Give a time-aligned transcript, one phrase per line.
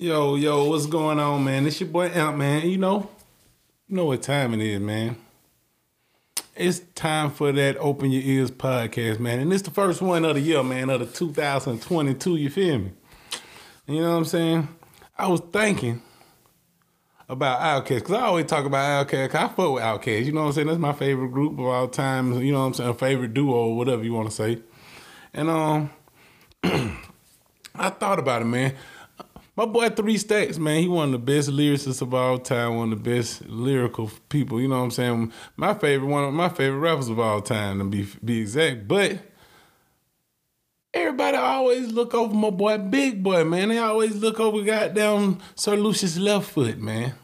[0.00, 1.66] Yo, yo, what's going on, man?
[1.66, 2.68] It's your boy Amp, man.
[2.68, 3.10] You know,
[3.88, 5.16] you know what time it is, man.
[6.54, 9.40] It's time for that Open Your Ears podcast, man.
[9.40, 12.92] And it's the first one of the year, man, of the 2022, you feel me?
[13.88, 14.68] You know what I'm saying?
[15.18, 16.00] I was thinking
[17.28, 20.46] about Outkast, because I always talk about Outkast, I fuck with Outkast, you know what
[20.46, 20.66] I'm saying?
[20.68, 22.94] That's my favorite group of all time, you know what I'm saying?
[22.94, 24.60] Favorite duo, whatever you want to say.
[25.34, 25.90] And um,
[26.62, 28.74] I thought about it, man.
[29.58, 32.92] My boy Three Stacks, man, he one of the best lyricists of all time, one
[32.92, 34.60] of the best lyrical people.
[34.60, 35.32] You know what I'm saying?
[35.56, 38.86] My favorite, one of my favorite rappers of all time, to be be exact.
[38.86, 39.18] But
[40.94, 43.70] everybody always look over my boy Big Boi, man.
[43.70, 47.14] They always look over goddamn Sir Lucious left foot, man.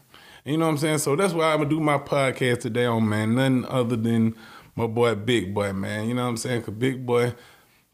[0.43, 0.97] You know what I'm saying?
[0.97, 4.35] So that's why I'm gonna do my podcast today on man, nothing other than
[4.75, 6.09] my boy Big Boi, man.
[6.09, 6.63] You know what I'm saying?
[6.63, 7.33] Cause Big Boi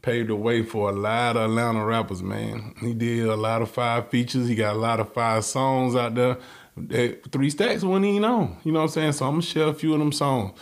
[0.02, 2.74] paved the way for a lot of Atlanta rappers, man.
[2.80, 4.48] He did a lot of five features.
[4.48, 6.38] He got a lot of five songs out there.
[6.76, 8.58] That three stacks wasn't even on.
[8.64, 9.12] You know what I'm saying?
[9.14, 10.58] So I'm gonna share a few of them songs.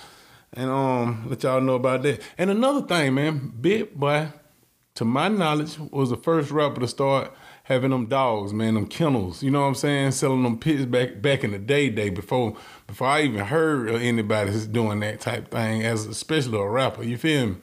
[0.53, 2.21] And um let y'all know about that.
[2.37, 4.29] And another thing, man, Big Boi,
[4.95, 7.31] to my knowledge, was the first rapper to start
[7.63, 9.43] having them dogs, man, them kennels.
[9.43, 10.11] You know what I'm saying?
[10.11, 14.01] Selling them pits back back in the day, day before before I even heard of
[14.01, 17.03] anybody doing that type thing, as especially a rapper.
[17.03, 17.55] You feel me?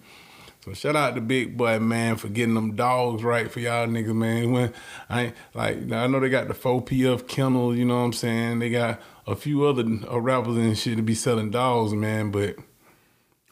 [0.66, 4.12] So shout out to Big Boi man for getting them dogs right for y'all niggas,
[4.12, 4.50] man.
[4.50, 4.72] When
[5.08, 8.58] I like I know they got the 4PF kennel, you know what I'm saying?
[8.58, 12.56] They got a few other uh, rappers and shit to be selling dogs, man, but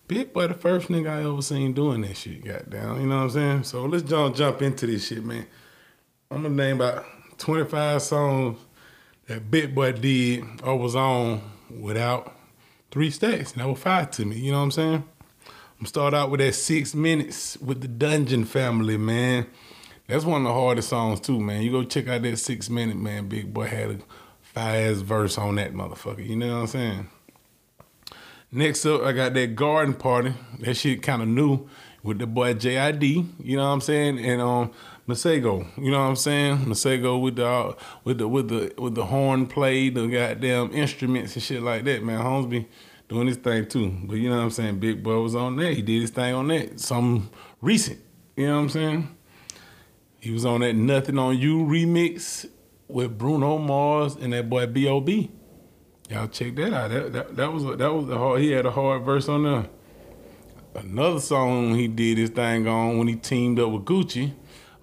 [0.08, 3.00] Big Boi the first nigga I ever seen doing that shit, goddamn.
[3.00, 3.62] You know what I'm saying?
[3.62, 5.46] So let's jump jump into this shit, man.
[6.32, 7.04] I'm gonna name about
[7.38, 8.58] 25 songs
[9.28, 12.34] that Big Boi did or was on without
[12.90, 13.52] three stacks.
[13.52, 15.04] And that was five to me, you know what I'm saying?
[15.80, 19.46] I'm start out with that six minutes with the Dungeon Family, man.
[20.06, 21.62] That's one of the hardest songs too, man.
[21.62, 23.28] You go check out that six minute, man.
[23.28, 23.98] Big Boi had a
[24.40, 26.26] fast verse on that motherfucker.
[26.26, 27.08] You know what I'm saying?
[28.52, 30.32] Next up, I got that Garden Party.
[30.60, 31.68] That shit kind of new
[32.04, 33.26] with the boy JID.
[33.42, 34.24] You know what I'm saying?
[34.24, 34.70] And um,
[35.08, 35.66] Masego.
[35.76, 36.58] You know what I'm saying?
[36.58, 41.42] Masego with the with the with the with the horn play, the goddamn instruments and
[41.42, 42.20] shit like that, man.
[42.20, 42.66] Holmesby
[43.08, 43.94] doing his thing too.
[44.04, 44.78] But you know what I'm saying?
[44.78, 45.74] Big Boi was on that.
[45.74, 46.80] He did his thing on that.
[46.80, 48.00] Some recent.
[48.36, 49.16] You know what I'm saying?
[50.20, 52.48] He was on that Nothing on You remix
[52.88, 55.30] with Bruno Mars and that boy B.O.B.
[56.10, 56.90] Y'all check that out.
[56.90, 58.40] That, that, that was that was a hard.
[58.40, 59.66] He had a hard verse on there.
[60.74, 64.32] Another song he did his thing on when he teamed up with Gucci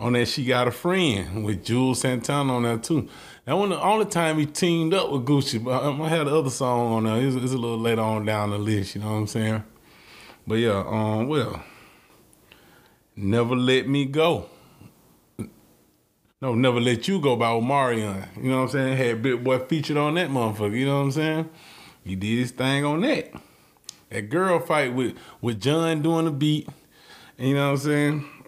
[0.01, 3.07] on that She Got a Friend with Juelz Santana on that too.
[3.45, 6.49] That one the only time he teamed up with Gucci, but I had the other
[6.49, 7.17] song on there.
[7.17, 9.63] It's, it's, a little later on down the list, you know what I'm saying?
[10.47, 11.63] But yeah, um, well,
[13.15, 14.47] Never Let Me Go.
[16.41, 18.27] No, Never Let You Go by Omarion.
[18.37, 18.97] You know what I'm saying?
[18.97, 21.49] Had Big Boi featured on that motherfucker, you know what I'm saying?
[22.03, 23.31] He did his thing on that.
[24.09, 26.67] That girl fight with, with Jon doing the beat.
[27.37, 28.40] You know what I'm saying?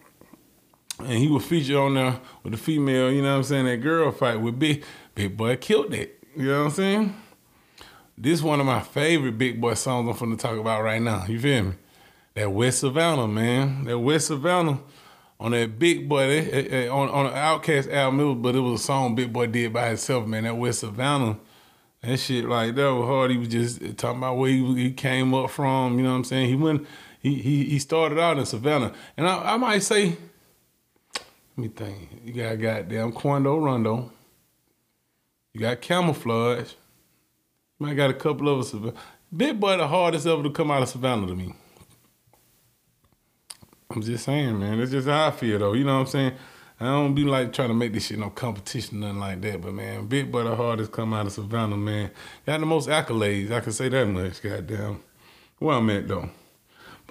[0.99, 3.77] And he was featured on there with the female, you know what I'm saying, that
[3.77, 4.83] girl fight with Big
[5.15, 6.23] Big Boi killed it.
[6.35, 7.15] You know what I'm saying?
[8.17, 11.25] This one of my favorite Big Boi songs I'm finna talk about right now.
[11.27, 11.73] You feel me?
[12.35, 13.85] That West Savannah, man.
[13.85, 14.79] That West Savannah
[15.39, 19.33] on that Big Boi, on, on an Outkast album, but it was a song Big
[19.33, 20.43] Boi did by himself, man.
[20.43, 21.37] That West Savannah,
[22.01, 23.31] that shit like that was hard.
[23.31, 26.23] He was just talking about where he, he came up from, you know what I'm
[26.23, 26.49] saying?
[26.49, 26.87] He went,
[27.19, 28.93] he he, he started out in Savannah.
[29.17, 30.17] And I, I might say,
[31.55, 32.09] let me think.
[32.23, 34.11] You got goddamn Quando Rondo.
[35.53, 36.73] You got Camoflauge.
[37.79, 38.95] You might got a couple of us.
[39.35, 41.53] Big Boi the hardest ever to come out of Savannah to me.
[43.91, 44.79] I'm just saying, man.
[44.79, 45.73] That's just how I feel, though.
[45.73, 46.33] You know what I'm saying?
[46.79, 49.61] I don't be like trying to make this shit no competition, nothing like that.
[49.61, 52.09] But man, Big Boi the hardest come out of Savannah, man.
[52.45, 53.51] Got the most accolades.
[53.51, 54.41] I can say that much.
[54.41, 55.01] Goddamn.
[55.59, 56.29] Where I'm at though.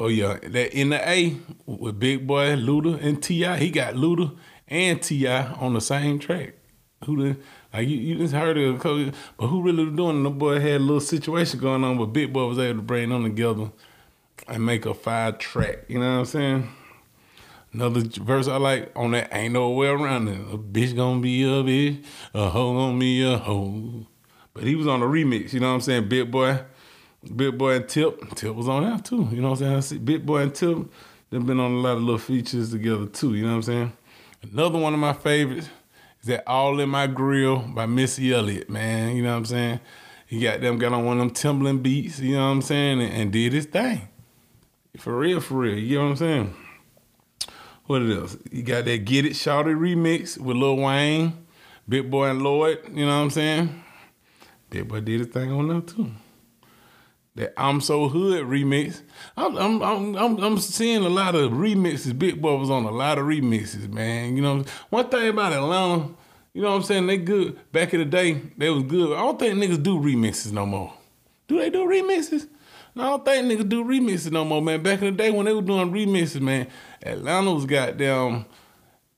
[0.02, 4.36] But yeah, that in the A with Big Boi, Luda, and T.I., he got Luda
[4.66, 5.52] and T.I.
[5.52, 6.54] on the same track.
[7.04, 7.36] Who the
[7.72, 8.82] like you, you just heard it,
[9.36, 10.24] but who really was doing?
[10.24, 13.10] The boy had a little situation going on, but Big Boi was able to bring
[13.10, 13.70] them together
[14.48, 15.84] and make a five track.
[15.86, 16.68] You know what I'm saying?
[17.72, 20.40] Another verse I like on that ain't no way around it.
[20.52, 24.08] A bitch gonna be a bitch, a hoe gonna be a hoe.
[24.52, 26.08] But he was on the remix, you know what I'm saying?
[26.08, 26.58] Big Boi
[27.36, 28.34] Big Boi and Tip.
[28.34, 29.28] Tip was on that too.
[29.30, 29.76] You know what I'm saying?
[29.76, 30.78] I see Big Boi and Tip,
[31.30, 33.34] they've been on a lot of little features together too.
[33.34, 33.92] You know what I'm saying?
[34.42, 35.68] Another one of my favorites
[36.20, 39.16] is that All in My Grill by Missy Elliott, man.
[39.16, 39.80] You know what I'm saying?
[40.26, 43.00] He got them got on one of them Timbaland beats, you know what I'm saying,
[43.02, 44.08] and, and did his thing.
[44.96, 45.78] For real, for real.
[45.78, 46.54] You know what I'm saying?
[47.84, 48.36] What else?
[48.50, 51.46] You got that Get It Shawty remix with Lil Wayne,
[51.88, 53.82] Big Boi and Lloyd, you know what I'm saying?
[54.70, 56.10] Big Boi did his thing on them too.
[57.34, 59.00] That I'm So Hood remix.
[59.36, 62.18] I'm I'm I'm I'm, I'm seeing a lot of remixes.
[62.18, 64.36] Big Boi was on a lot of remixes, man.
[64.36, 66.10] You know, one thing about Atlanta,
[66.52, 67.06] you know what I'm saying?
[67.06, 67.58] They good.
[67.72, 69.16] Back in the day, they was good.
[69.16, 70.92] I don't think niggas do remixes no more.
[71.48, 72.48] Do they do remixes?
[72.94, 74.82] No, I don't think niggas do remixes no more, man.
[74.82, 76.66] Back in the day when they were doing remixes, man,
[77.02, 78.44] Atlanta was goddamn.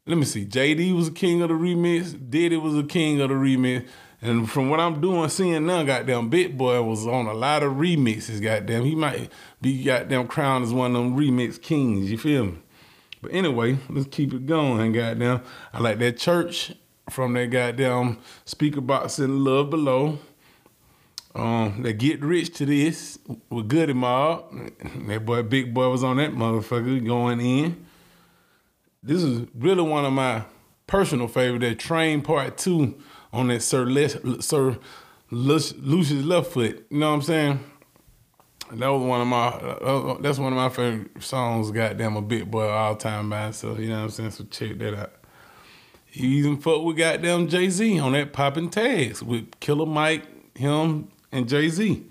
[0.06, 0.44] Let me see.
[0.44, 2.14] JD was a king of the remix.
[2.30, 3.88] Diddy was a king of the remix.
[4.20, 7.72] And from what I'm doing, seeing now, goddamn, Big Boi was on a lot of
[7.74, 8.42] remixes.
[8.42, 9.30] Goddamn, he might
[9.62, 12.10] be goddamn crowned as one of them remix kings.
[12.10, 12.58] You feel me?
[13.22, 14.92] But anyway, let's keep it going.
[14.92, 15.40] Goddamn,
[15.72, 16.74] I like that church
[17.08, 20.18] from that goddamn Speakerboxxx in Love Below.
[21.34, 23.18] Um, they get rich to this
[23.48, 24.54] with Goodie Mob.
[25.06, 27.86] That boy, Big Boi was on that motherfucker going in.
[29.04, 30.44] This is really one of my
[30.86, 31.58] personal favorite.
[31.60, 32.98] That Train Part Two
[33.34, 34.78] on that Sir Les, Sir
[35.30, 36.86] Lucious Left Foot.
[36.88, 37.60] You know what I'm saying?
[38.72, 39.48] That was one of my.
[39.48, 41.70] Uh, that's one of my favorite songs.
[41.70, 44.30] Goddamn, a Big Boi all time by So you know what I'm saying.
[44.30, 45.12] So check that out.
[46.06, 51.08] He even fuck with goddamn Jay Z on that popping tags with Killer Mike, him,
[51.30, 52.06] and Jay Z.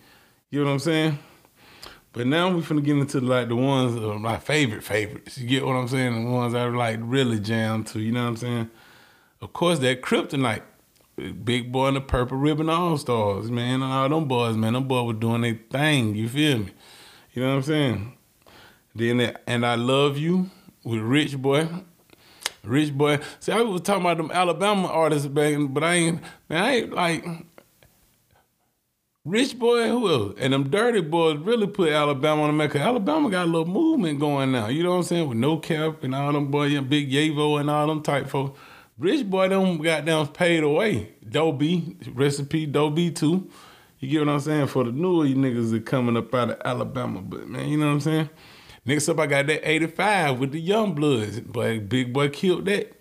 [0.52, 1.20] You know what I'm saying?
[2.14, 5.40] But now we finna get into like the ones of my favorite favorites.
[5.40, 6.26] You get what I'm saying?
[6.26, 8.00] The ones I like really jam to.
[8.00, 8.70] You know what I'm saying?
[9.42, 10.62] Of course, that Kryptonite,
[11.44, 13.82] Big Boi and the Purple Ribbon All Stars, man.
[13.82, 14.74] And all them boys, man.
[14.74, 16.16] Them boys were doing their thing.
[16.16, 16.70] You feel me?
[17.34, 18.14] You know what I'm saying?
[18.94, 20.52] Then that, and I love you
[20.84, 21.68] with Rich Boy.
[22.64, 23.20] Rich Boy.
[23.40, 26.94] See, I was talking about them Alabama artists back, but I ain't, man, I ain't
[26.94, 27.26] like
[29.26, 30.36] Rich Boy, who else?
[30.38, 32.76] And them dirty boys really put Alabama on the map.
[32.76, 34.68] Alabama got a little movement going now.
[34.68, 35.30] You know what I'm saying?
[35.30, 38.60] With NoCap and all them boys, Big Yavo and all them type folks.
[38.98, 41.14] Rich Boy them got them paid away.
[41.28, 43.50] Doe B, recipe Doe B too.
[44.00, 44.68] You get what I'm saying?
[44.68, 47.22] For the newer you niggas that coming up out of Alabama.
[47.22, 48.30] But man, you know what I'm saying?
[48.86, 51.50] Next up I got that 85 with the YoungBloodZ.
[51.50, 52.92] But Big Boi killed that.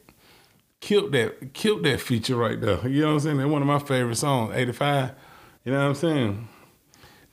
[0.79, 2.87] Killed that, killed that feature right there.
[2.87, 3.39] You know what I'm saying?
[3.39, 5.11] That's one of my favorite songs, 85.
[5.65, 6.49] You know what I'm saying?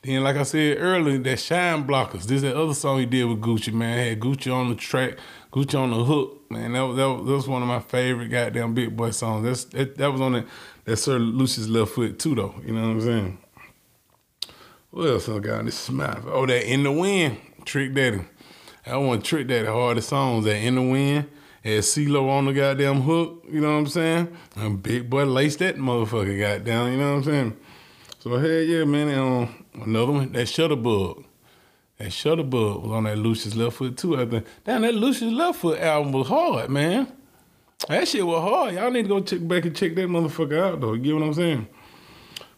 [0.02, 2.22] Then, like I said earlier, that Shine Blockers.
[2.22, 3.98] This is the other song he did with Gucci, man.
[3.98, 5.18] Had Gucci on the track,
[5.52, 6.72] Gucci on the hook, man.
[6.72, 9.44] That was, that that was one of my favorite goddamn Big Boi songs.
[9.44, 10.46] That's that, that was on that,
[10.84, 12.54] that Sir Lucious Left Foot too, though.
[12.64, 13.38] You know what I'm saying?
[14.90, 16.22] What else I got this smile?
[16.26, 18.22] Oh, that In the Wind, Trick Daddy.
[18.86, 20.46] I want Trick Daddy hardest songs.
[20.46, 21.28] That In the Wind,
[21.62, 23.44] had CeeLo on the goddamn hook.
[23.50, 24.36] You know what I'm saying?
[24.56, 26.92] And Big Boi laced that motherfucker goddamn.
[26.92, 27.56] You know what I'm saying?
[28.20, 29.08] So hell yeah, man.
[29.08, 31.24] And, um, another one, that Shutterbug.
[31.98, 34.20] That Shutterbug was on that Lucious Left Foot too.
[34.20, 34.46] I think.
[34.64, 37.10] Damn, that Lucious Left Foot album was hard, man.
[37.88, 38.74] That shit was hard.
[38.74, 40.92] Y'all need to go check back and check that motherfucker out though.
[40.92, 41.68] You get what I'm saying?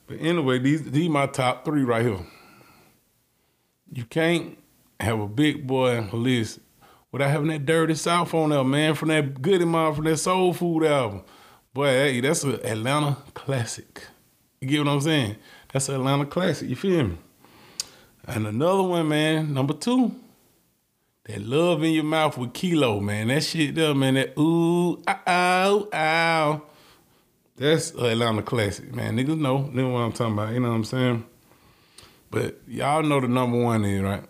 [0.08, 2.18] But anyway, these these my top three right here.
[3.92, 4.58] You can't
[4.98, 6.58] have a Big Boi list
[7.12, 10.52] without having that Dirty South on there, man, from that Goodie Mob, from that Soul
[10.54, 11.22] Food album.
[11.72, 14.06] Boy, hey, that's an Atlanta classic.
[14.62, 15.34] You get what I'm saying?
[15.72, 16.68] That's an Atlanta classic.
[16.68, 17.18] You feel me?
[18.28, 20.14] And another one, man, number two.
[21.24, 23.26] That love in your mouth with Kilo, man.
[23.26, 24.14] That shit there, man.
[24.14, 25.88] That ooh, ah, ah, ow, ow.
[25.92, 26.60] Ah.
[27.56, 29.16] That's an Atlanta classic, man.
[29.16, 30.54] Niggas know, know what I'm talking about.
[30.54, 31.24] You know what I'm saying?
[32.30, 34.22] But y'all know the number one is, right?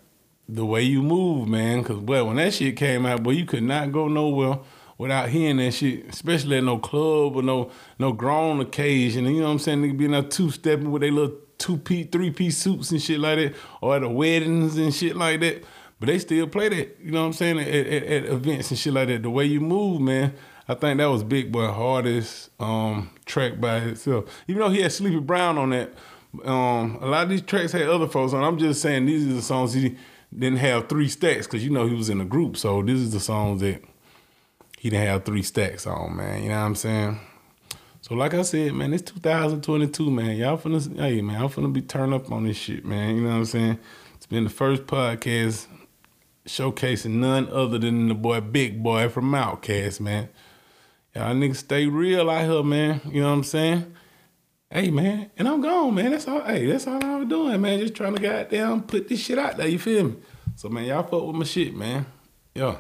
[0.49, 1.85] The way you move, man.
[1.85, 4.61] Cause boy, when that shit came out, boy, you could not go nowhere
[5.02, 9.26] without hearing that shit, especially at no club or no no grown occasion.
[9.26, 9.82] You know what I'm saying?
[9.82, 13.18] Nigga being out two stepping with their little two piece, three piece suits and shit
[13.18, 15.64] like that, or at the weddings and shit like that.
[15.99, 18.78] But they still play that, you know what I'm saying, at, at, at events and
[18.78, 19.23] shit like that.
[19.23, 20.35] The way you move, man,
[20.68, 24.25] I think that was Big Boi hardest um, track by itself.
[24.47, 25.92] Even though he had Sleepy Brown on that,
[26.44, 28.42] um, a lot of these tracks had other folks on.
[28.42, 29.97] I'm just saying these are the songs he
[30.37, 32.56] didn't have three stacks because you know he was in a group.
[32.56, 33.82] So this is the songs that
[34.83, 36.43] he didn't have three stacks on, man.
[36.43, 37.21] You know what I'm saying?
[38.01, 40.37] So like I said, man, it's 2022, man.
[40.37, 43.15] Y'all finna, hey, man, y'all finna be turned up on this shit, man.
[43.15, 43.79] You know what I'm saying?
[44.17, 45.69] It's been the first podcast
[46.47, 50.29] showcasing none other than the boy Big Boi from Outkast, man.
[51.15, 53.01] Y'all niggas stay real out here, man.
[53.05, 53.95] You know what I'm saying?
[54.69, 56.11] Hey, man, and I'm gone, man.
[56.11, 56.43] That's all.
[56.43, 57.79] Hey, that's all I was doing, man.
[57.79, 59.69] Just trying to goddamn put this shit out there.
[59.69, 60.17] You feel me?
[60.57, 62.05] So, man, y'all fuck with my shit, man.
[62.53, 62.79] Yeah.